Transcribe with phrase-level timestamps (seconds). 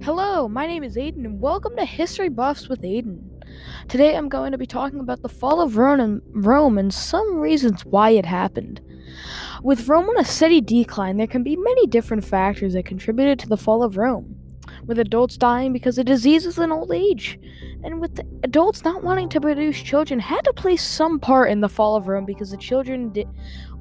[0.00, 3.42] Hello, my name is Aidan, and welcome to History Buffs with Aidan.
[3.88, 8.10] Today I'm going to be talking about the fall of Rome and some reasons why
[8.10, 8.80] it happened.
[9.62, 13.48] With Rome on a steady decline, there can be many different factors that contributed to
[13.48, 14.36] the fall of Rome.
[14.86, 17.38] With adults dying because of diseases and old age,
[17.82, 21.68] and with adults not wanting to produce children, had to play some part in the
[21.68, 23.26] fall of Rome because the children di-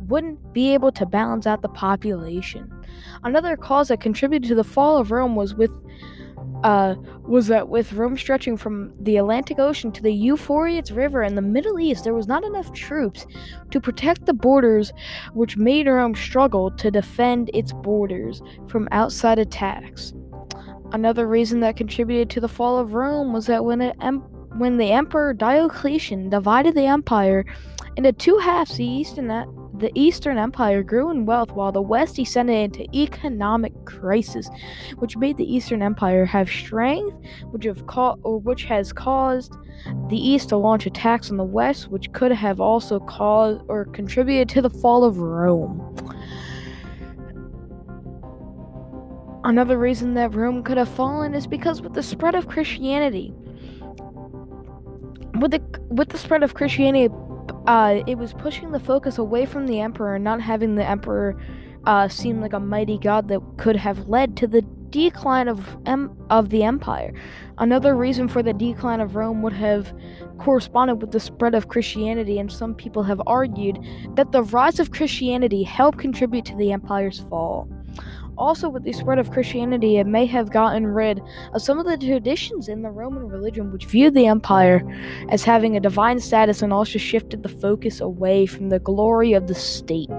[0.07, 2.71] wouldn't be able to balance out the population.
[3.23, 5.71] Another cause that contributed to the fall of Rome was with
[6.63, 11.35] uh, was that with Rome stretching from the Atlantic Ocean to the Euphrates River in
[11.35, 13.27] the Middle East, there was not enough troops
[13.71, 14.91] to protect the borders,
[15.33, 20.13] which made Rome struggle to defend its borders from outside attacks.
[20.93, 24.21] Another reason that contributed to the fall of Rome was that when, em-
[24.57, 27.45] when the Emperor Diocletian divided the empire
[27.97, 29.47] into two halves, the East and that
[29.79, 34.49] the Eastern Empire grew in wealth while the West descended into economic crisis,
[34.97, 37.15] which made the Eastern Empire have strength,
[37.51, 37.83] which have
[38.23, 39.53] or which has caused
[40.09, 44.49] the East to launch attacks on the West, which could have also caused or contributed
[44.49, 45.95] to the fall of Rome.
[49.43, 53.33] Another reason that Rome could have fallen is because with the spread of Christianity,
[55.39, 57.13] with the with the spread of Christianity,
[57.67, 61.39] uh, it was pushing the focus away from the emperor and not having the emperor
[61.85, 66.15] uh, seem like a mighty god that could have led to the decline of em-
[66.29, 67.13] of the empire.
[67.57, 69.93] Another reason for the decline of Rome would have
[70.37, 73.79] corresponded with the spread of Christianity, and some people have argued
[74.15, 77.69] that the rise of Christianity helped contribute to the empire's fall.
[78.37, 81.21] Also, with the spread of Christianity, it may have gotten rid
[81.53, 84.83] of some of the traditions in the Roman religion which viewed the empire
[85.29, 89.47] as having a divine status and also shifted the focus away from the glory of
[89.47, 90.09] the state.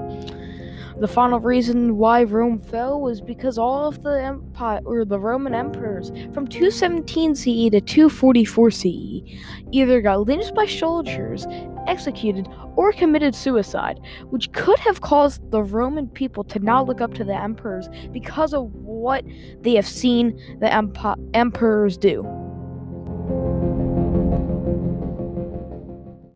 [0.98, 5.55] The final reason why Rome fell was because all of the empire or the Roman
[5.55, 9.22] emperors from 217 CE to 244 CE
[9.70, 11.47] either got lynched by soldiers,
[11.88, 13.99] executed, or committed suicide,
[14.31, 18.54] which could have caused the Roman people to not look up to the emperors because
[18.54, 19.25] of what
[19.62, 22.47] they have seen the emp- emperors do.